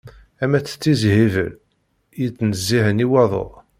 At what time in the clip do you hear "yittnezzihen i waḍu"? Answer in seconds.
2.19-3.47